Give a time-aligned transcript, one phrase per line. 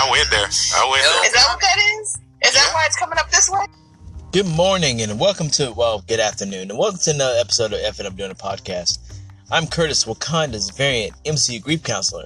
[0.00, 0.40] I went there.
[0.40, 1.26] I went there.
[1.26, 2.18] Is that what that is?
[2.46, 3.66] Is that why it's coming up this way?
[4.32, 7.98] Good morning and welcome to, well, good afternoon and welcome to another episode of F
[7.98, 9.20] and I'm Doing a Podcast.
[9.50, 12.24] I'm Curtis, Wakanda's variant MCU grief counselor.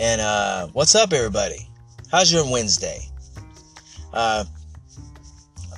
[0.00, 1.68] And, uh, what's up, everybody?
[2.10, 3.02] How's your Wednesday?
[4.14, 4.46] Uh,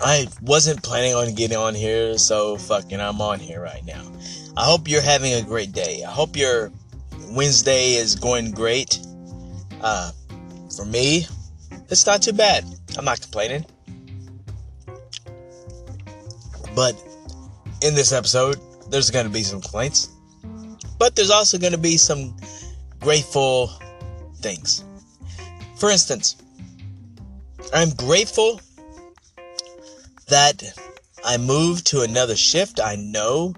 [0.01, 4.05] I wasn't planning on getting on here, so fucking I'm on here right now.
[4.57, 6.05] I hope you're having a great day.
[6.05, 6.71] I hope your
[7.31, 9.01] Wednesday is going great.
[9.81, 10.13] Uh,
[10.77, 11.27] for me,
[11.91, 12.65] it's not too bad.
[12.97, 13.65] I'm not complaining.
[16.75, 17.01] But
[17.83, 18.59] in this episode,
[18.91, 20.09] there's going to be some complaints.
[20.99, 22.37] But there's also going to be some
[23.01, 23.71] grateful
[24.39, 24.85] things.
[25.77, 26.37] For instance,
[27.73, 28.61] I'm grateful
[30.29, 30.63] that
[31.25, 32.81] I moved to another shift.
[32.81, 33.55] I know.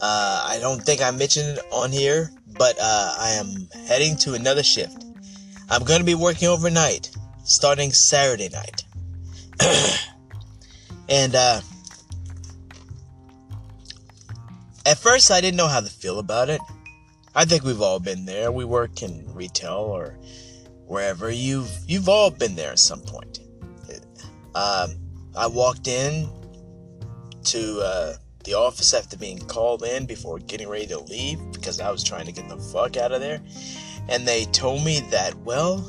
[0.00, 4.34] Uh, I don't think I mentioned it on here, but uh, I am heading to
[4.34, 5.04] another shift.
[5.70, 7.10] I'm going to be working overnight,
[7.44, 8.84] starting Saturday night.
[11.08, 11.60] and uh,
[14.86, 16.60] at first, I didn't know how to feel about it.
[17.34, 18.50] I think we've all been there.
[18.50, 20.18] We work in retail or
[20.86, 21.30] wherever.
[21.30, 23.40] You've you've all been there at some point.
[24.54, 24.96] Um,
[25.36, 26.28] I walked in
[27.44, 31.90] to uh, the office after being called in before getting ready to leave because I
[31.90, 33.40] was trying to get the fuck out of there.
[34.08, 35.86] And they told me that, well,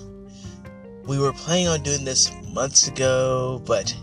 [1.06, 3.95] we were planning on doing this months ago, but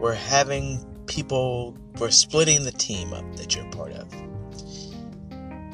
[0.00, 4.12] we're having people, we're splitting the team up that you're part of.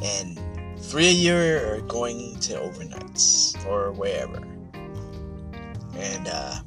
[0.02, 0.38] And
[0.80, 4.42] three of you are going to overnights or wherever.
[5.94, 6.60] And, uh,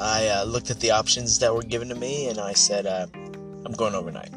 [0.00, 3.06] I uh, looked at the options that were given to me and I said, uh,
[3.14, 4.30] I'm going overnight.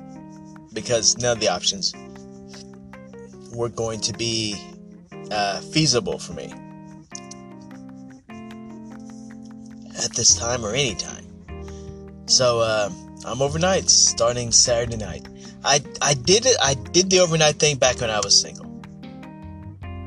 [0.74, 1.94] Because none of the options
[3.52, 4.62] were going to be
[5.32, 6.54] uh, feasible for me
[10.04, 11.26] at this time or any time.
[12.28, 12.90] So uh,
[13.26, 15.28] I'm overnight starting Saturday night.
[15.64, 16.58] I I did it.
[16.62, 18.66] I did the overnight thing back when I was single,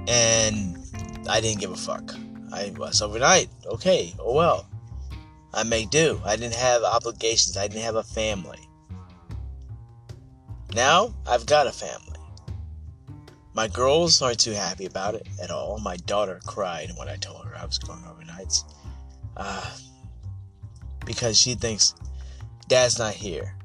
[0.06, 0.78] and
[1.28, 2.14] I didn't give a fuck.
[2.52, 3.48] I was overnight.
[3.66, 4.14] Okay.
[4.18, 4.66] Oh well.
[5.54, 6.20] I make do.
[6.24, 7.56] I didn't have obligations.
[7.56, 8.58] I didn't have a family.
[10.74, 12.17] Now I've got a family.
[13.58, 15.80] My girls aren't too happy about it at all.
[15.80, 18.62] My daughter cried when I told her I was going overnights.
[19.36, 19.76] Uh,
[21.04, 21.92] because she thinks
[22.68, 23.56] dad's not here.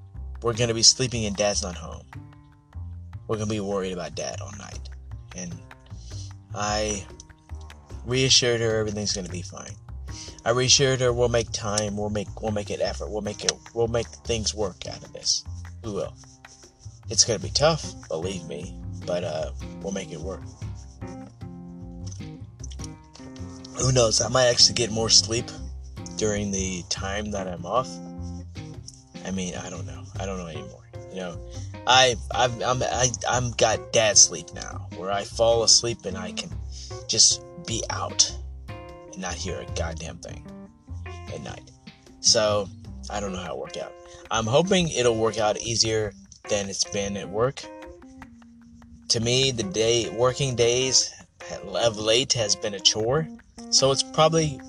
[0.41, 2.07] We're going to be sleeping and dad's not home.
[3.27, 4.89] We're going to be worried about dad all night.
[5.35, 5.53] And
[6.55, 7.05] I
[8.03, 9.75] reassured her everything's going to be fine.
[10.43, 13.53] I reassured her we'll make time, we'll make we'll make an effort, we'll make it
[13.75, 15.43] we'll make things work out of this.
[15.83, 16.15] We will.
[17.11, 18.75] It's gonna be tough, believe me,
[19.05, 20.41] but uh, we'll make it work.
[23.79, 24.21] Who knows?
[24.21, 25.45] I might actually get more sleep
[26.17, 27.89] during the time that I'm off.
[29.25, 30.03] I mean, I don't know.
[30.19, 30.83] I don't know anymore.
[31.09, 31.39] You know,
[31.85, 36.31] I I've, I'm I, I'm got dad sleep now, where I fall asleep and I
[36.31, 36.49] can
[37.07, 38.33] just be out
[38.67, 40.45] and not hear a goddamn thing
[41.33, 41.71] at night.
[42.19, 42.67] So
[43.09, 43.93] I don't know how it work out.
[44.31, 46.13] I'm hoping it'll work out easier
[46.49, 47.63] than it's been at work.
[49.13, 51.13] To me, the day working days
[51.75, 53.27] of late has been a chore,
[53.69, 54.59] so it's probably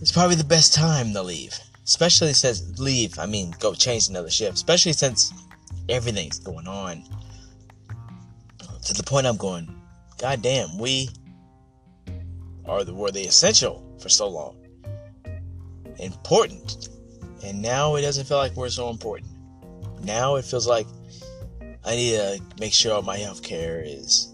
[0.00, 1.56] it's probably the best time to leave.
[1.84, 4.54] Especially since leave, I mean, go change another shift.
[4.54, 5.32] Especially since
[5.88, 7.04] everything's going on
[8.82, 9.72] to the point I'm going.
[10.18, 11.10] God damn, we
[12.64, 14.56] are the, were the essential for so long,
[16.00, 16.88] important,
[17.44, 19.30] and now it doesn't feel like we're so important.
[20.02, 20.88] Now it feels like
[21.84, 24.32] I need to make sure all my health care is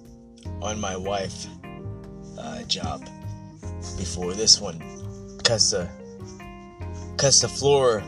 [0.60, 1.46] on my wife
[2.38, 3.06] uh, job
[3.96, 4.80] before this one
[5.44, 5.88] cuts the
[7.16, 8.02] cuts the floor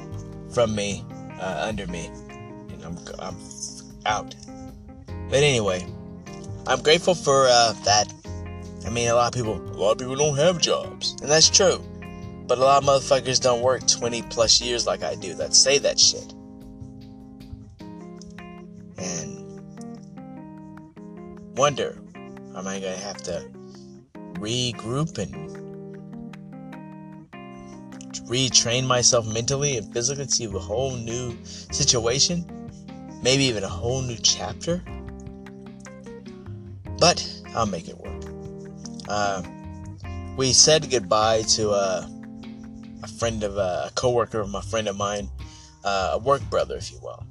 [0.53, 1.05] from me
[1.41, 3.37] uh, under me, and I'm I'm
[4.07, 4.35] out.
[5.31, 5.87] But anyway,
[6.67, 8.13] I'm grateful for uh, that
[8.89, 11.51] I mean, a lot of people, a lot of people don't have jobs, and that's
[11.51, 11.85] true.
[12.47, 15.77] But a lot of motherfuckers don't work 20 plus years like I do that say
[15.79, 16.33] that shit.
[19.09, 19.31] And
[21.57, 21.99] wonder,
[22.57, 23.49] am I gonna have to
[24.35, 25.33] regroup and
[28.29, 32.45] retrain myself mentally and physically to a whole new situation?
[33.23, 34.83] Maybe even a whole new chapter?
[36.99, 38.25] But I'll make it work.
[39.09, 39.43] Uh,
[40.37, 42.07] we said goodbye to uh,
[43.03, 45.31] a friend of uh, a coworker of my friend of mine,
[45.85, 47.25] uh, a work brother, if you will.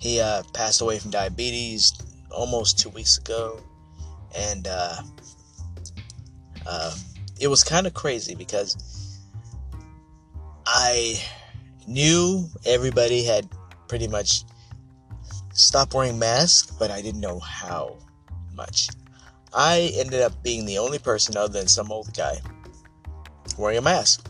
[0.00, 1.92] He uh, passed away from diabetes
[2.30, 3.60] almost two weeks ago,
[4.36, 4.66] and
[7.40, 8.76] it was kind of crazy because
[10.66, 11.20] I
[11.86, 13.48] knew everybody had
[13.88, 14.44] pretty much
[15.52, 17.98] stopped wearing masks, but I didn't know how
[18.54, 18.88] much.
[19.52, 22.40] I ended up being the only person other than some old guy
[23.58, 24.28] wearing a mask.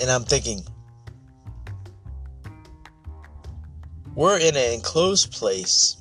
[0.00, 0.64] And I'm thinking,
[4.14, 5.96] we're in an enclosed place.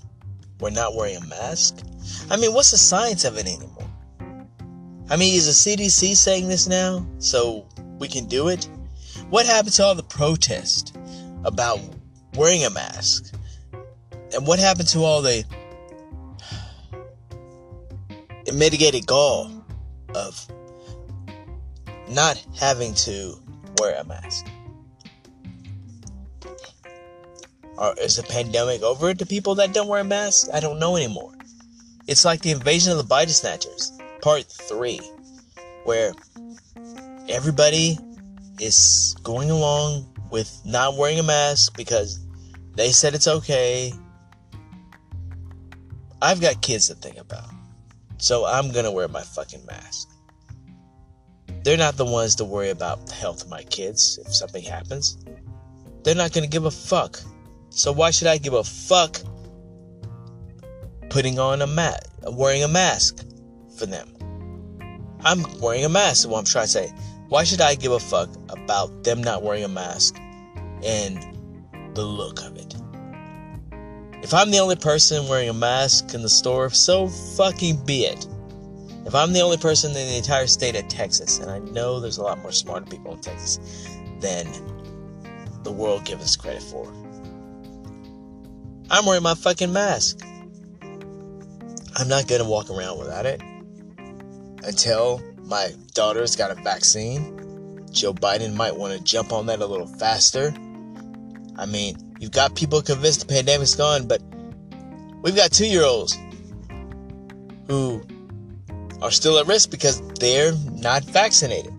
[0.60, 1.80] We're not wearing a mask.
[2.30, 3.89] I mean, what's the science of it anymore?
[5.10, 7.68] I mean, is the CDC saying this now so
[8.00, 8.69] we can do it?
[9.30, 10.95] What happened to all the protest
[11.44, 11.80] about
[12.36, 13.33] wearing a mask?
[14.33, 15.44] And what happened to all the
[18.54, 19.51] mitigated gall
[20.15, 20.48] of
[22.10, 23.36] not having to
[23.80, 24.45] wear a mask?
[27.77, 30.49] Or is the pandemic over to people that don't wear masks?
[30.53, 31.33] I don't know anymore.
[32.07, 33.91] It's like the invasion of the body snatchers,
[34.21, 34.99] part three,
[35.85, 36.13] where
[37.29, 37.97] everybody
[38.59, 42.19] is going along with not wearing a mask because
[42.75, 43.93] they said it's okay.
[46.21, 47.49] I've got kids to think about.
[48.17, 50.09] So I'm gonna wear my fucking mask.
[51.63, 55.17] They're not the ones to worry about the health of my kids if something happens.
[56.03, 57.21] They're not gonna give a fuck.
[57.75, 59.19] So why should I give a fuck
[61.09, 63.25] putting on a mat, wearing a mask
[63.79, 64.13] for them?
[65.21, 66.93] I'm wearing a mask, what I'm trying to say.
[67.29, 70.15] Why should I give a fuck about them not wearing a mask
[70.83, 71.17] and
[71.95, 72.75] the look of it?
[74.21, 78.27] If I'm the only person wearing a mask in the store, so fucking be it.
[79.07, 82.19] If I'm the only person in the entire state of Texas, and I know there's
[82.19, 83.57] a lot more smarter people in Texas
[84.19, 84.47] than
[85.63, 86.93] the world gives us credit for,
[88.93, 90.21] I'm wearing my fucking mask.
[91.95, 93.41] I'm not gonna walk around without it
[94.63, 97.87] until my daughter's got a vaccine.
[97.89, 100.53] Joe Biden might want to jump on that a little faster.
[101.57, 104.21] I mean, you've got people convinced the pandemic's gone, but
[105.23, 106.15] we've got two year olds
[107.65, 108.03] who
[109.01, 111.73] are still at risk because they're not vaccinated.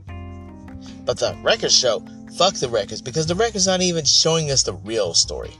[1.05, 2.05] But the records show,
[2.37, 5.52] fuck the records, because the records aren't even showing us the real story.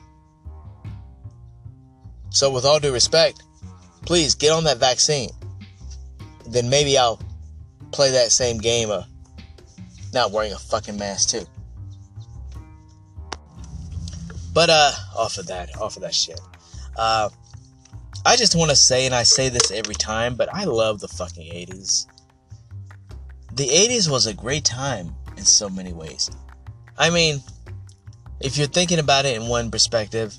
[2.35, 3.45] So, with all due respect,
[4.05, 5.31] please get on that vaccine.
[6.49, 7.21] Then maybe I'll
[7.93, 9.07] play that same game of
[10.13, 11.47] not wearing a fucking mask too.
[14.53, 16.41] But uh, off of that, off of that shit.
[16.97, 17.29] Uh,
[18.27, 21.09] I just want to say, and I say this every time, but I love the
[21.09, 22.07] fucking 80s.
[23.53, 26.33] The 80s was a great time in so many ways.
[26.99, 27.43] I mean,
[28.41, 30.37] if you're thinking about it in one perspective,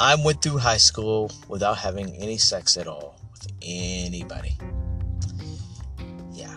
[0.00, 4.56] I went through high school without having any sex at all with anybody.
[6.32, 6.56] Yeah.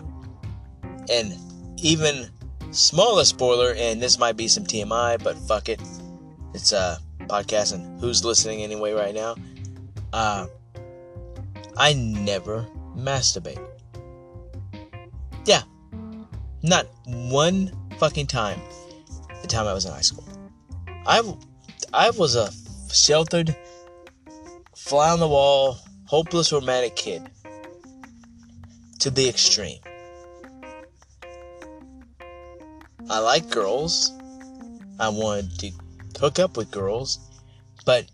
[1.10, 1.34] And
[1.80, 2.28] even
[2.70, 5.80] smaller spoiler, and this might be some TMI, but fuck it.
[6.54, 9.36] It's a podcast, and who's listening anyway right now?
[10.12, 10.46] Uh,
[11.76, 13.64] I never masturbate.
[15.44, 15.62] Yeah.
[16.62, 18.60] Not one fucking time
[19.42, 20.24] the time I was in high school.
[21.06, 21.22] I,
[21.94, 22.50] I was a
[22.92, 23.54] sheltered,
[24.76, 27.22] fly on the wall, hopeless romantic kid
[29.00, 29.80] to the extreme.
[33.10, 34.12] I like girls.
[35.00, 35.70] I wanted to
[36.18, 37.18] hook up with girls,
[37.86, 38.06] but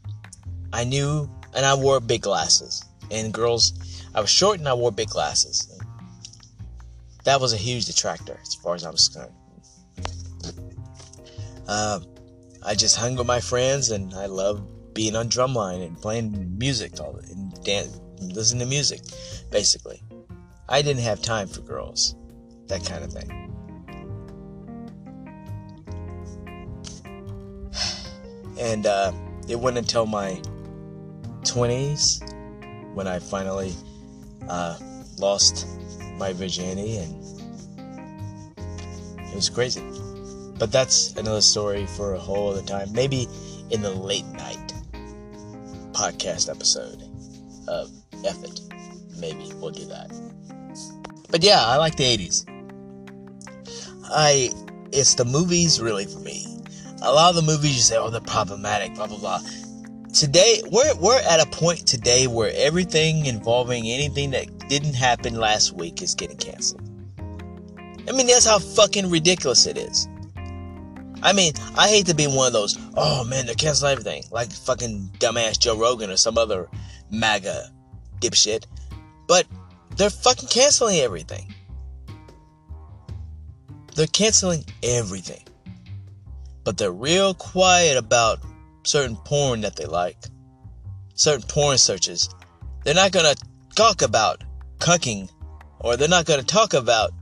[0.72, 2.84] I knew, and I wore big glasses.
[3.10, 3.72] And girls,
[4.14, 5.70] I was short and I wore big glasses.
[7.25, 9.32] That was a huge detractor as far as I was concerned.
[11.66, 12.04] Um,
[12.62, 17.00] I just hung with my friends, and I loved being on drumline and playing music
[17.00, 19.00] all and dance, listening to music,
[19.50, 20.00] basically.
[20.68, 22.16] I didn't have time for girls,
[22.68, 23.40] that kind of thing.
[28.60, 29.10] And uh,
[29.48, 30.40] it wasn't until my
[31.42, 32.22] 20s
[32.94, 33.74] when I finally
[34.48, 34.78] uh,
[35.18, 35.66] lost
[36.16, 37.20] my virginity, and
[39.18, 39.82] it was crazy.
[40.56, 42.92] But that's another story for a whole other time.
[42.92, 43.26] Maybe
[43.70, 44.63] in the late night
[45.94, 47.02] podcast episode
[47.68, 47.90] of
[48.24, 48.60] F It.
[49.18, 50.10] Maybe we'll do that.
[51.30, 52.44] But yeah, I like the 80s.
[54.04, 54.50] I
[54.92, 56.46] it's the movies really for me.
[57.02, 59.40] A lot of the movies you say, oh, they're problematic, blah blah blah.
[60.12, 65.72] Today, we're we're at a point today where everything involving anything that didn't happen last
[65.72, 66.82] week is getting canceled.
[68.08, 70.06] I mean, that's how fucking ridiculous it is.
[71.24, 74.52] I mean, I hate to be one of those, oh man, they're canceling everything, like
[74.52, 76.68] fucking dumbass Joe Rogan or some other
[77.10, 77.70] MAGA
[78.20, 78.66] dipshit.
[79.26, 79.46] But
[79.96, 81.54] they're fucking canceling everything.
[83.94, 85.42] They're canceling everything.
[86.62, 88.40] But they're real quiet about
[88.82, 90.18] certain porn that they like.
[91.14, 92.28] Certain porn searches.
[92.82, 93.34] They're not gonna
[93.74, 94.44] talk about
[94.78, 95.30] cucking,
[95.80, 97.12] or they're not gonna talk about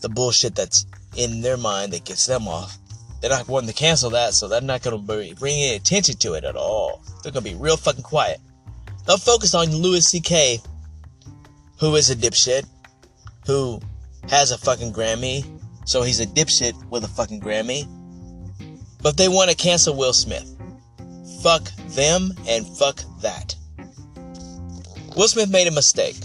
[0.00, 2.78] the bullshit that's in their mind that gets them off.
[3.20, 6.44] They're not wanting to cancel that, so they're not gonna bring any attention to it
[6.44, 7.02] at all.
[7.22, 8.40] They're gonna be real fucking quiet.
[9.06, 10.60] They'll focus on Louis C.K.,
[11.80, 12.66] who is a dipshit,
[13.46, 13.80] who
[14.28, 15.44] has a fucking Grammy,
[15.84, 17.86] so he's a dipshit with a fucking Grammy.
[19.00, 20.54] But they want to cancel Will Smith.
[21.42, 23.54] Fuck them and fuck that.
[25.16, 26.16] Will Smith made a mistake.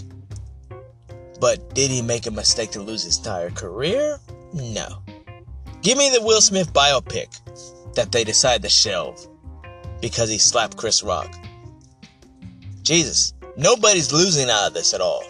[1.40, 4.18] But did he make a mistake to lose his entire career?
[4.52, 5.03] No.
[5.84, 7.28] Give me the Will Smith biopic
[7.94, 9.28] that they decide to shelve
[10.00, 11.32] because he slapped Chris Rock.
[12.82, 15.22] Jesus, nobody's losing out of this at all.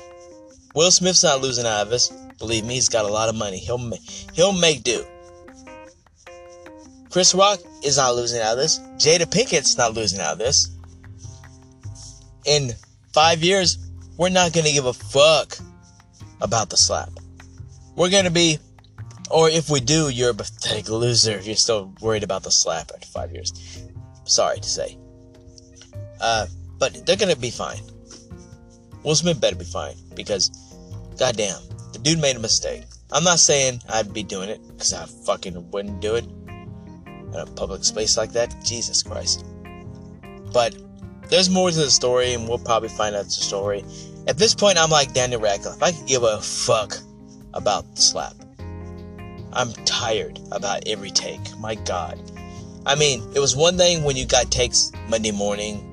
[0.77, 2.09] Will Smith's not losing out of this.
[2.39, 3.59] Believe me, he's got a lot of money.
[3.59, 3.93] He'll
[4.33, 5.05] he'll make do.
[7.11, 8.79] Chris Rock is not losing out of this.
[8.97, 10.71] Jada Pinkett's not losing out of this.
[12.45, 12.73] In
[13.13, 13.79] five years,
[14.17, 15.59] we're not going to give a fuck
[16.41, 17.11] about the slap.
[17.97, 18.59] We're going to be,
[19.35, 22.93] or if we do, you're a pathetic loser if you're still worried about the slap
[22.95, 23.53] after five years.
[24.23, 24.97] Sorry to say.
[26.21, 26.47] Uh,
[26.79, 27.81] but they're to be fine.
[29.03, 30.51] Will Smith better be fine because,
[31.19, 31.59] goddamn,
[31.93, 32.85] the dude made a mistake.
[33.11, 37.45] I'm not saying I'd be doing it because I fucking wouldn't do it in a
[37.45, 38.55] public space like that.
[38.65, 39.45] Jesus Christ.
[40.53, 40.77] But
[41.29, 43.85] there's more to the story, and we'll probably find out the story.
[44.29, 45.83] At this point, I'm like Daniel Radcliffe.
[45.83, 46.97] I could give a fuck
[47.53, 48.44] about the slap.
[49.55, 51.57] I'm tired about every take.
[51.59, 52.21] My God.
[52.87, 55.91] I mean, it was one thing when you got takes Monday morning,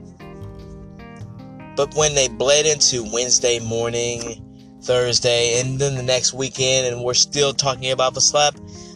[1.75, 4.45] but when they bled into Wednesday morning,
[4.81, 8.55] Thursday, and then the next weekend, and we're still talking about the slap,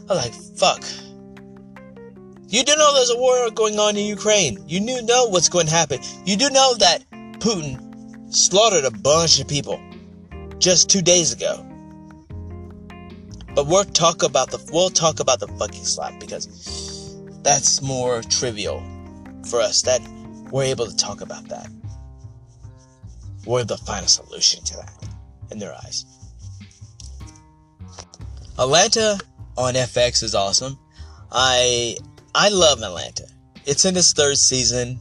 [0.09, 0.83] I'm like, fuck.
[2.47, 4.63] You do know there's a war going on in Ukraine.
[4.67, 5.99] You do know what's going to happen.
[6.25, 7.03] You do know that
[7.39, 9.81] Putin slaughtered a bunch of people
[10.59, 11.65] just two days ago.
[13.55, 18.83] But we'll talk about the we'll talk about the fucking slap because that's more trivial
[19.49, 19.81] for us.
[19.83, 20.01] That
[20.51, 21.69] we're able to talk about that.
[23.45, 24.91] We're find a solution to that
[25.51, 26.05] in their eyes.
[28.57, 29.19] Atlanta
[29.57, 30.77] on FX is awesome.
[31.31, 31.95] I
[32.33, 33.27] I love Atlanta.
[33.65, 34.99] It's in its third season,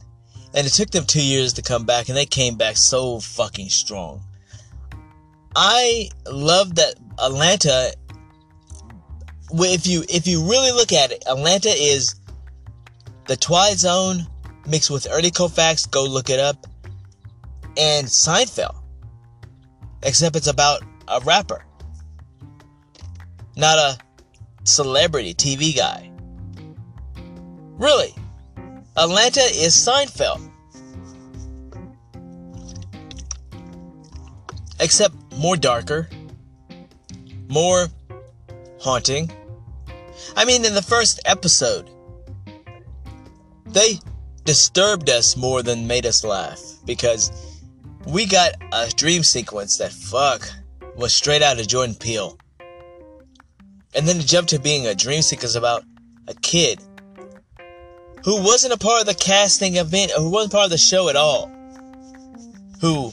[0.53, 3.69] and it took them two years to come back, and they came back so fucking
[3.69, 4.21] strong.
[5.55, 7.93] I love that Atlanta.
[9.51, 12.15] If you if you really look at it, Atlanta is
[13.27, 14.27] the Twilight Zone
[14.67, 15.89] mixed with Ernie Kovacs.
[15.89, 16.65] Go look it up,
[17.77, 18.75] and Seinfeld.
[20.03, 21.63] Except it's about a rapper,
[23.55, 23.97] not a
[24.63, 26.11] celebrity TV guy.
[27.77, 28.13] Really,
[28.97, 30.51] Atlanta is Seinfeld.
[34.79, 36.09] Except more darker,
[37.47, 37.87] more
[38.79, 39.31] haunting.
[40.35, 41.89] I mean, in the first episode,
[43.65, 43.99] they
[44.43, 47.31] disturbed us more than made us laugh because
[48.07, 50.47] we got a dream sequence that fuck
[50.95, 52.37] was straight out of Jordan Peele.
[53.95, 55.83] And then it jumped to being a dream sequence about
[56.27, 56.79] a kid
[58.23, 61.15] who wasn't a part of the casting event, who wasn't part of the show at
[61.15, 61.51] all.
[62.81, 63.11] Who,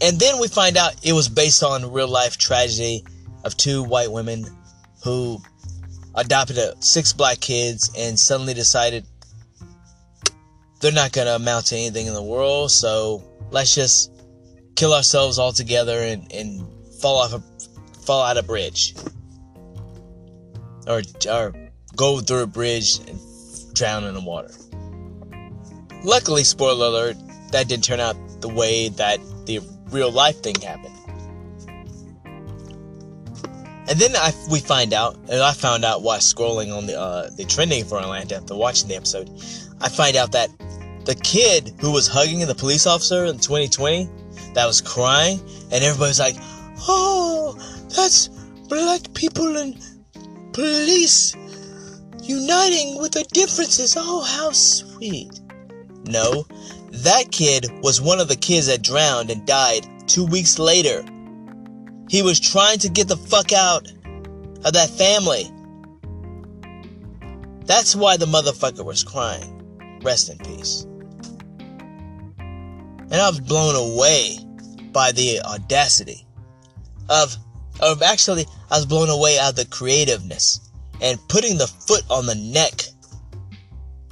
[0.00, 3.04] and then we find out it was based on real life tragedy
[3.44, 4.46] of two white women
[5.02, 5.40] who
[6.14, 9.04] adopted six black kids and suddenly decided
[10.80, 14.10] they're not going to amount to anything in the world, so let's just
[14.76, 16.66] kill ourselves altogether and, and
[17.00, 17.42] fall off a
[18.02, 18.94] fall out a bridge
[20.86, 21.54] or or
[21.96, 23.18] go through a bridge and
[23.74, 24.50] drown in the water.
[26.02, 27.16] Luckily, spoiler alert,
[27.52, 30.94] that didn't turn out the way that the real life thing happened.
[33.90, 37.28] And then I, we find out, and I found out while scrolling on the uh,
[37.36, 39.28] the trending for Atlanta after watching the episode,
[39.80, 40.48] I find out that
[41.04, 44.08] the kid who was hugging the police officer in 2020,
[44.54, 45.40] that was crying,
[45.72, 46.36] and everybody's like,
[46.86, 47.56] "Oh,
[47.88, 48.28] that's
[48.68, 49.76] black people and
[50.52, 51.34] police
[52.22, 53.96] uniting with their differences.
[53.98, 55.40] Oh, how sweet.
[56.06, 56.46] No,
[56.92, 61.04] that kid was one of the kids that drowned and died two weeks later.
[62.10, 63.86] He was trying to get the fuck out
[64.64, 65.44] of that family.
[67.66, 70.00] That's why the motherfucker was crying.
[70.02, 70.88] Rest in peace.
[72.40, 74.38] And I was blown away
[74.90, 76.26] by the audacity
[77.08, 77.36] of
[77.78, 80.68] of actually I was blown away of the creativeness
[81.00, 82.82] and putting the foot on the neck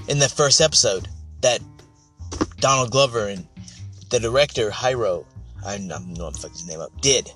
[0.06, 1.08] in the first episode
[1.40, 1.60] that
[2.60, 3.44] Donald Glover and
[4.10, 5.26] the director Hiro,
[5.66, 7.32] I don't know I'm fucking his name up, did.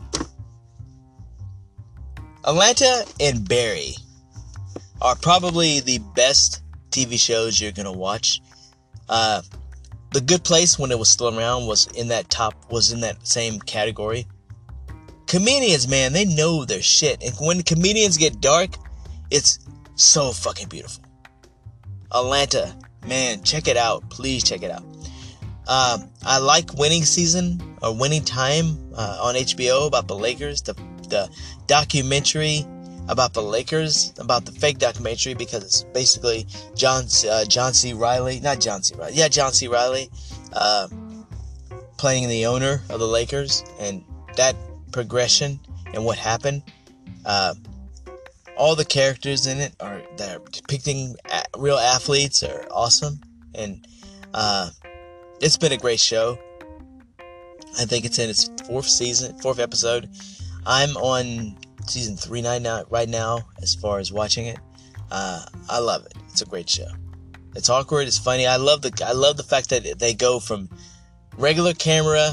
[2.44, 3.94] Atlanta and Barry
[5.00, 8.40] are probably the best TV shows you're gonna watch.
[9.08, 9.42] Uh,
[10.12, 13.26] the Good Place, when it was still around, was in that top, was in that
[13.26, 14.26] same category.
[15.26, 18.70] Comedians, man, they know their shit, and when comedians get dark,
[19.30, 19.60] it's
[19.94, 21.04] so fucking beautiful.
[22.12, 24.08] Atlanta, man, check it out.
[24.10, 24.84] Please check it out.
[25.68, 30.74] Um, I like Winning Season or Winning Time uh, on HBO about the Lakers, the
[31.12, 31.30] the
[31.66, 32.66] documentary
[33.08, 37.92] about the Lakers, about the fake documentary because it's basically John uh, John C.
[37.92, 38.94] Riley, not John C.
[38.96, 39.68] Reilly, yeah, John C.
[39.68, 40.10] Riley,
[40.52, 40.88] uh,
[41.98, 44.04] playing the owner of the Lakers, and
[44.36, 44.56] that
[44.92, 45.60] progression
[45.94, 46.62] and what happened.
[47.24, 47.54] Uh,
[48.56, 51.14] all the characters in it are that are depicting
[51.56, 53.20] real athletes are awesome,
[53.54, 53.86] and
[54.34, 54.70] uh,
[55.40, 56.38] it's been a great show.
[57.78, 60.08] I think it's in its fourth season, fourth episode.
[60.66, 64.58] I'm on season three now, right now, as far as watching it.
[65.10, 66.14] Uh, I love it.
[66.28, 66.88] It's a great show.
[67.54, 68.06] It's awkward.
[68.06, 68.46] It's funny.
[68.46, 70.70] I love the I love the fact that they go from
[71.36, 72.32] regular camera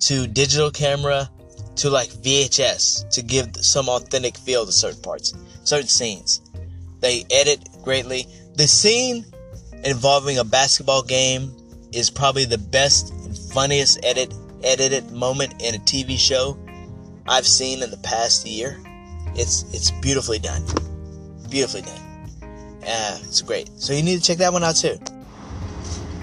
[0.00, 1.30] to digital camera
[1.76, 5.32] to like VHS to give some authentic feel to certain parts,
[5.64, 6.42] certain scenes.
[7.00, 8.26] They edit greatly.
[8.54, 9.24] The scene
[9.84, 11.56] involving a basketball game
[11.92, 16.58] is probably the best and funniest edit edited moment in a TV show
[17.30, 18.80] I've seen in the past year.
[19.36, 20.64] It's it's beautifully done,
[21.48, 22.28] beautifully done.
[22.82, 23.70] Yeah, it's great.
[23.76, 24.98] So you need to check that one out too.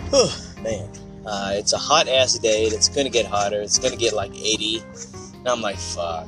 [0.10, 0.28] Whew,
[0.62, 0.90] man,
[1.26, 2.66] uh, it's a hot ass day.
[2.66, 3.62] It's gonna get hotter.
[3.62, 4.84] It's gonna get like 80.
[5.36, 6.28] And I'm like, fuck.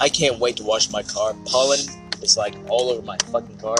[0.00, 1.34] I can't wait to wash my car.
[1.44, 1.78] Pollen
[2.20, 3.76] is like all over my fucking car.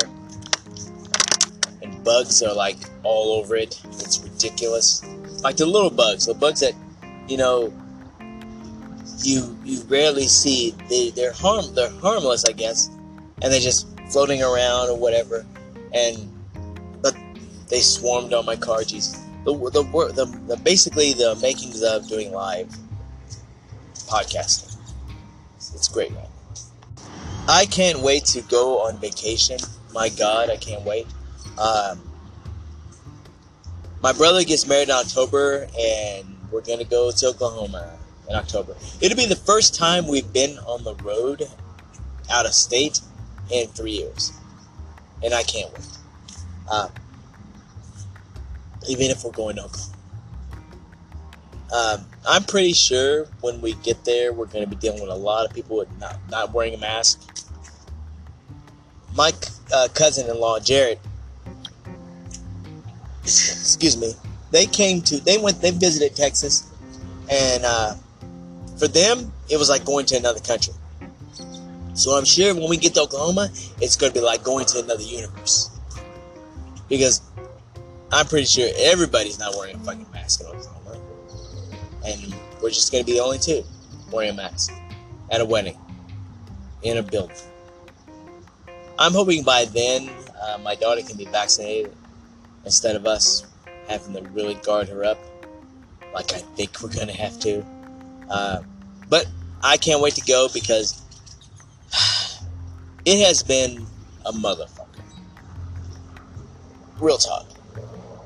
[1.83, 3.81] And bugs are like all over it.
[3.99, 5.03] It's ridiculous.
[5.47, 6.75] Like the little bugs, the bugs that,
[7.29, 7.73] you know,
[9.23, 10.75] you you rarely see.
[10.89, 12.89] They they're harm they're harmless, I guess,
[13.41, 15.47] and they're just floating around or whatever.
[15.93, 16.29] And
[17.01, 17.17] but
[17.69, 18.79] they swarmed on my car.
[18.81, 22.69] Jeez, the the, the, the basically the makings of doing live
[24.09, 24.77] podcasting.
[25.59, 26.27] It's great, man.
[27.47, 29.59] I can't wait to go on vacation.
[29.95, 31.07] My God, I can't wait.
[31.57, 32.03] Um,
[34.07, 37.99] my brother gets married in October, and we're gonna go to Oklahoma
[38.31, 38.77] in October.
[39.01, 41.43] It'll be the first time we've been on the road
[42.31, 43.01] out of state
[43.51, 44.33] in three years,
[45.25, 45.89] and I can't wait.
[46.71, 46.93] Um,
[48.89, 49.93] even if we're going to Oklahoma.
[51.75, 55.17] Um, I'm pretty sure when we get there, we're going to be dealing with a
[55.17, 57.21] lot of people with not, not wearing a mask.
[59.17, 59.33] My
[59.75, 61.01] uh, cousin-in-law, Jared,
[63.27, 64.13] excuse me,
[64.51, 66.71] they came to, they went, they visited Texas,
[67.31, 67.95] and uh,
[68.79, 70.75] for them, it was like going to another country.
[71.95, 73.49] So I'm sure when we get to Oklahoma,
[73.81, 75.71] it's going to be like going to another universe.
[76.89, 77.23] Because
[78.13, 81.01] I'm pretty sure everybody's not wearing a fucking mask in Oklahoma.
[82.07, 83.65] And we're just going to be the only two
[84.13, 84.73] wearing a mask
[85.31, 85.79] at a wedding
[86.83, 87.37] in a building.
[88.99, 90.11] I'm hoping by then
[90.43, 91.93] uh, my daughter can be vaccinated
[92.67, 93.47] instead of us
[93.89, 95.19] having to really guard her up
[96.13, 97.65] like I think we're going to have to.
[98.31, 98.63] Uh,
[99.09, 99.27] but
[99.63, 101.03] I can't wait to go because
[103.05, 103.87] it has been
[104.25, 105.03] a motherfucker.
[106.99, 107.47] Real talk.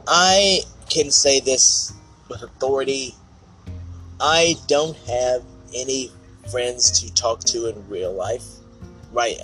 [0.06, 1.92] I can say this
[2.28, 3.14] with authority.
[4.20, 5.42] I don't have
[5.74, 6.10] any
[6.50, 8.44] friends to talk to in real life.
[9.12, 9.38] Right.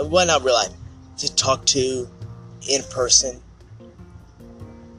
[0.00, 0.72] Well, not real life.
[1.18, 2.08] To talk to
[2.68, 3.40] in person.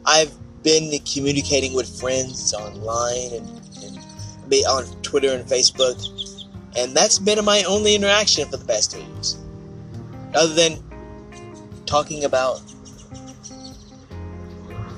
[0.06, 0.32] I've
[0.64, 3.48] been communicating with friends online and,
[3.84, 5.98] and on Twitter and Facebook,
[6.78, 9.38] and that's been my only interaction for the past two years.
[10.34, 10.84] Other than
[11.86, 12.62] talking about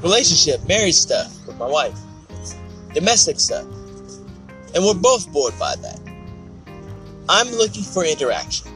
[0.02, 1.98] relationship, marriage stuff with my wife,
[2.94, 3.66] domestic stuff,
[4.76, 6.00] and we're both bored by that.
[7.30, 8.72] I'm looking for interaction.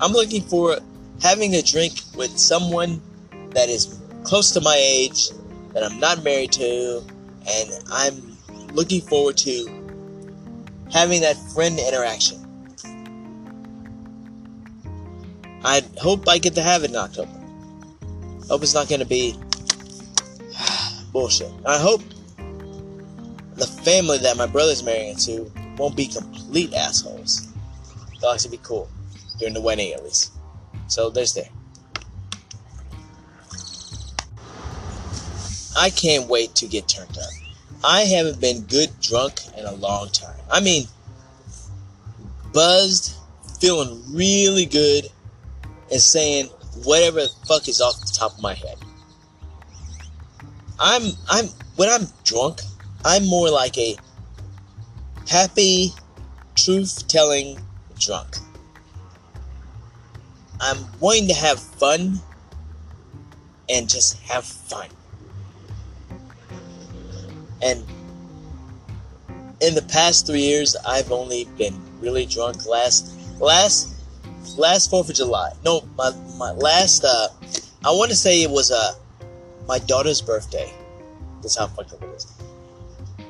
[0.00, 0.78] I'm looking for
[1.22, 3.00] having a drink with someone
[3.50, 5.30] that is close to my age,
[5.72, 7.02] that I'm not married to,
[7.48, 8.36] and I'm
[8.72, 9.82] looking forward to
[10.92, 12.38] having that friend interaction.
[15.64, 17.30] I hope I get to have it in October.
[18.48, 19.36] Hope it's not going to be
[21.12, 21.52] bullshit.
[21.64, 22.02] I hope
[23.54, 27.48] the family that my brother's marrying into won't be complete assholes.
[28.20, 28.88] They'll actually be cool
[29.38, 30.32] during the wedding, at least.
[30.88, 31.48] So there's there.
[35.76, 37.30] I can't wait to get turned up.
[37.84, 40.38] I haven't been good drunk in a long time.
[40.50, 40.86] I mean,
[42.52, 43.14] buzzed,
[43.60, 45.08] feeling really good,
[45.90, 46.46] and saying
[46.84, 48.76] whatever the fuck is off the top of my head.
[50.78, 52.60] I'm I'm when I'm drunk,
[53.04, 53.96] I'm more like a
[55.28, 55.92] happy,
[56.54, 57.58] truth telling
[57.98, 58.36] drunk.
[60.60, 62.20] I'm wanting to have fun
[63.68, 64.88] and just have fun.
[67.62, 67.84] And
[69.60, 72.66] in the past three years, I've only been really drunk.
[72.66, 73.94] Last, last,
[74.58, 75.52] last Fourth of July.
[75.64, 77.04] No, my my last.
[77.04, 77.28] Uh,
[77.84, 78.92] I want to say it was uh
[79.68, 80.72] my daughter's birthday.
[81.40, 82.26] That's how fucked up it is.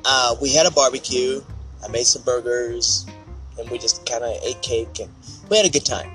[0.05, 1.41] Uh, we had a barbecue.
[1.83, 3.05] I made some burgers,
[3.59, 5.09] and we just kind of ate cake, and
[5.49, 6.11] we had a good time.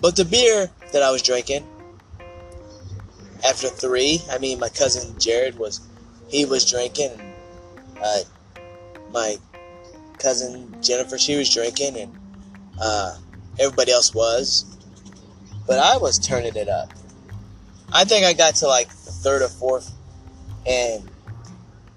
[0.00, 1.66] But the beer that I was drinking
[3.46, 5.80] after three, I mean, my cousin Jared was
[6.30, 7.10] he was drinking.
[8.02, 8.20] Uh,
[9.12, 9.36] my
[10.18, 12.18] cousin Jennifer, she was drinking, and
[12.80, 13.16] uh,
[13.58, 14.64] everybody else was.
[15.66, 16.92] But I was turning it up.
[17.92, 19.92] I think I got to like the third or fourth,
[20.66, 21.08] and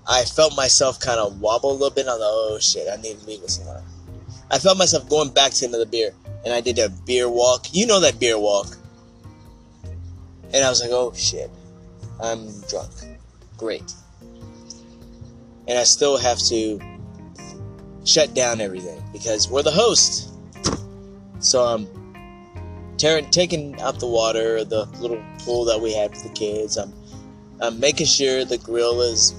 [0.07, 2.07] I felt myself kind of wobble a little bit.
[2.07, 3.83] I'm like, oh shit, I need to leave this alone.
[4.49, 6.11] I felt myself going back to another beer,
[6.43, 7.67] and I did a beer walk.
[7.71, 8.77] You know that beer walk.
[10.53, 11.49] And I was like, oh shit,
[12.19, 12.91] I'm drunk.
[13.57, 13.93] Great
[15.67, 16.79] and I still have to
[18.05, 20.33] shut down everything because we're the host.
[21.39, 21.87] So I'm
[22.97, 26.77] tearing, taking out the water, the little pool that we had for the kids.
[26.77, 26.93] I'm,
[27.61, 29.33] I'm making sure the grill is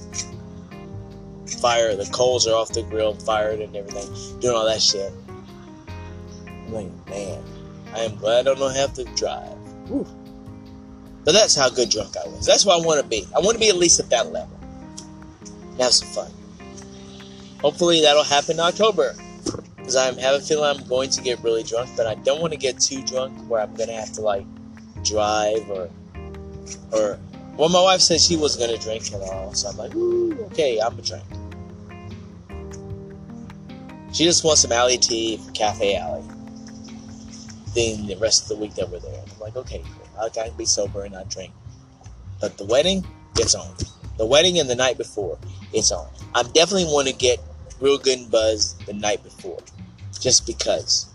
[1.61, 5.11] fire, the coals are off the grill, fired and everything, doing all that shit.
[6.47, 7.43] I'm like, man,
[7.93, 9.57] I am glad I don't have to drive.
[9.87, 10.07] Whew.
[11.23, 12.45] But that's how good drunk I was.
[12.45, 13.25] That's what I want to be.
[13.35, 14.54] I want to be at least at that level
[15.75, 16.31] and have some fun.
[17.61, 19.15] Hopefully that'll happen in October.
[19.75, 22.53] Because I have a feeling I'm going to get really drunk, but I don't want
[22.53, 24.45] to get too drunk where I'm gonna have to like
[25.03, 25.89] drive or
[26.91, 27.19] or
[27.55, 29.95] well my wife said she wasn't gonna drink at all, so I'm like,
[30.51, 31.23] okay, I'm gonna drink.
[34.11, 36.23] She just wants some alley tea from Cafe Alley.
[37.75, 39.21] Then the rest of the week that we're there.
[39.21, 39.83] I'm like, okay,
[40.19, 41.51] I can be sober and not drink.
[42.39, 43.75] But the wedding, gets on.
[44.17, 45.37] The wedding and the night before,
[45.73, 46.07] it's on.
[46.33, 47.39] I'm definitely want to get
[47.79, 49.59] real good and buzz the night before,
[50.19, 51.07] just because.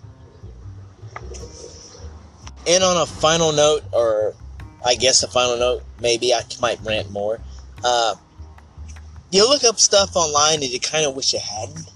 [2.66, 4.34] And on a final note, or
[4.84, 7.40] I guess a final note, maybe I might rant more.
[7.82, 8.14] Uh,
[9.30, 11.90] you look up stuff online and you kind of wish you hadn't,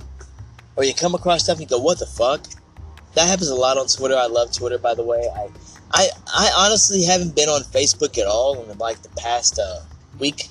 [0.76, 2.46] or you come across stuff and you go, "What the fuck?"
[3.14, 4.16] That happens a lot on Twitter.
[4.16, 5.28] I love Twitter, by the way.
[5.36, 5.48] I,
[5.92, 9.80] I, I honestly haven't been on Facebook at all in like the past uh,
[10.18, 10.48] week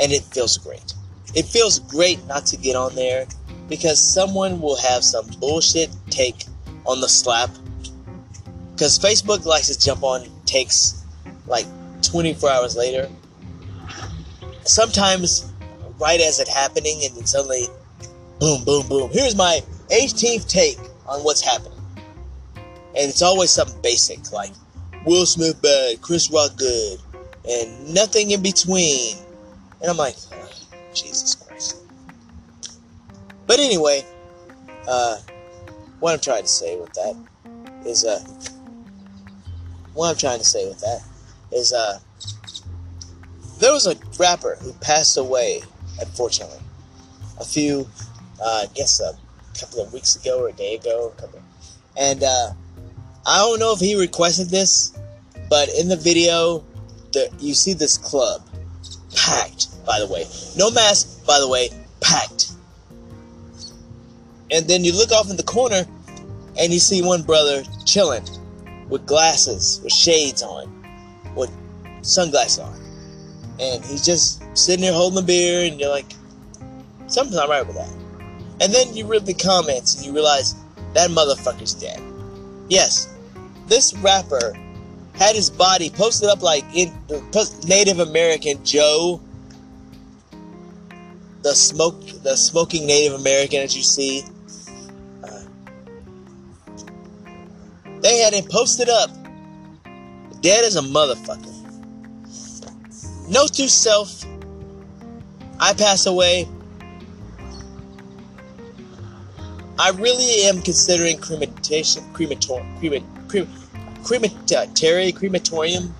[0.00, 0.94] and it feels great.
[1.34, 3.26] It feels great not to get on there
[3.68, 6.44] because someone will have some bullshit take
[6.86, 7.50] on the slap.
[8.72, 11.02] Because Facebook likes to jump on takes
[11.46, 11.66] like
[12.02, 13.08] 24 hours later.
[14.64, 15.50] Sometimes
[16.00, 17.66] right as it happening, and then suddenly,
[18.40, 19.10] boom, boom, boom.
[19.12, 21.72] Here's my 18th take on what's happening.
[22.56, 24.52] And it's always something basic like
[25.04, 26.98] Will Smith bad, Chris Rock good,
[27.48, 29.16] and nothing in between.
[29.84, 30.16] And I'm like,
[30.94, 31.76] Jesus Christ.
[33.46, 34.02] But anyway,
[34.88, 35.18] uh,
[36.00, 37.14] what I'm trying to say with that
[37.84, 38.18] is, uh,
[39.92, 41.02] what I'm trying to say with that
[41.52, 41.98] is, uh,
[43.58, 45.60] there was a rapper who passed away,
[46.00, 46.62] unfortunately,
[47.38, 47.86] a few,
[48.42, 49.12] uh, I guess a
[49.60, 51.42] couple of weeks ago or a day ago, a couple,
[51.94, 52.52] and uh,
[53.26, 54.98] I don't know if he requested this,
[55.50, 56.64] but in the video,
[57.12, 58.40] the, you see this club
[59.14, 60.24] packed by the way.
[60.56, 61.68] No mask, by the way,
[62.00, 62.52] packed.
[64.50, 65.84] And then you look off in the corner
[66.58, 68.24] and you see one brother chilling
[68.88, 70.70] with glasses, with shades on,
[71.34, 71.50] with
[72.02, 72.80] sunglasses on.
[73.60, 76.12] And he's just sitting there holding a beer, and you're like,
[77.06, 77.90] something's not right with that.
[78.60, 80.54] And then you read the comments and you realize
[80.92, 82.00] that motherfucker's dead.
[82.68, 83.12] Yes,
[83.66, 84.56] this rapper
[85.14, 86.92] had his body posted up like in
[87.66, 89.20] Native American Joe
[91.44, 94.24] the smoke, the smoking Native American that you see.
[95.22, 95.42] Uh,
[98.00, 99.10] they had him posted up,
[100.40, 101.52] dead as a motherfucker.
[103.28, 104.24] Note to self:
[105.60, 106.48] I pass away,
[109.78, 113.46] I really am considering cremation, crematorium, cremat, crem,
[114.02, 115.94] crematary, crematorium,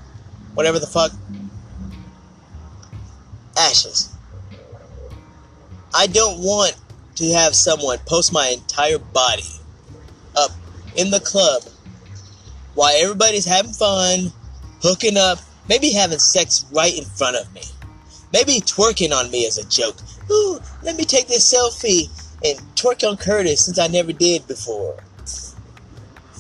[0.55, 1.13] whatever the fuck.
[3.59, 4.14] Ashes.
[5.95, 6.77] I don't want
[7.17, 9.49] to have someone post my entire body
[10.37, 10.51] up
[10.97, 11.63] in the club
[12.75, 14.33] while everybody's having fun,
[14.83, 17.63] hooking up, maybe having sex right in front of me.
[18.33, 19.97] Maybe twerking on me as a joke.
[20.31, 22.09] Ooh, let me take this selfie
[22.45, 24.97] and twerk on Curtis since I never did before.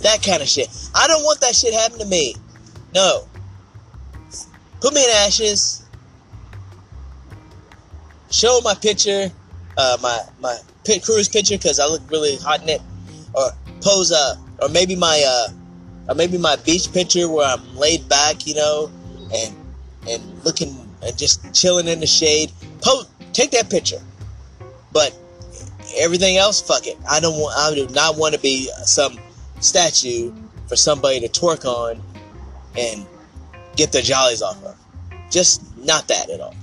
[0.02, 0.68] That kind of shit.
[0.94, 2.34] I don't want that shit happen to me.
[2.92, 3.28] No.
[4.80, 5.86] Put me in ashes.
[8.30, 9.30] Show my picture,
[9.76, 12.82] uh, my my pit cruise picture because I look really hot in it,
[13.34, 15.52] or pose uh, or maybe my uh,
[16.08, 18.90] or maybe my beach picture where I'm laid back, you know,
[19.34, 19.54] and
[20.08, 22.52] and looking and just chilling in the shade.
[22.80, 24.00] Post, take that picture.
[24.92, 25.16] But
[25.96, 26.96] everything else, fuck it.
[27.08, 27.56] I don't want.
[27.58, 29.18] I do not want to be some
[29.60, 30.32] statue
[30.68, 32.00] for somebody to twerk on
[32.76, 33.06] and
[33.76, 34.76] get their jollies off of.
[35.30, 36.54] Just not that at all.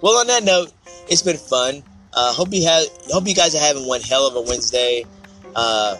[0.00, 0.72] Well, on that note,
[1.10, 1.82] it's been fun.
[2.14, 2.86] Uh, hope you have.
[3.10, 5.04] Hope you guys are having one hell of a Wednesday.
[5.54, 5.96] Uh,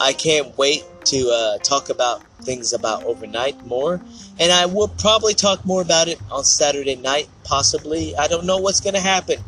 [0.00, 4.00] I can't wait to uh, talk about things about overnight more,
[4.38, 8.14] and I will probably talk more about it on Saturday night, possibly.
[8.16, 9.38] I don't know what's gonna happen.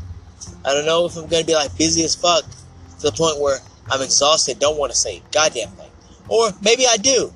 [0.65, 3.59] I don't know if I'm gonna be like busy as fuck to the point where
[3.91, 5.91] I'm exhausted, don't want to say goddamn thing,
[6.29, 7.33] or maybe I do,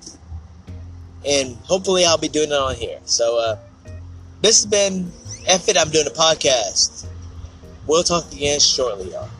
[1.27, 2.99] and hopefully I'll be doing it on here.
[3.05, 3.59] So uh,
[4.43, 5.11] this has been
[5.47, 5.77] F it.
[5.77, 7.07] I'm doing a podcast.
[7.87, 9.36] We'll talk again shortly, y'all.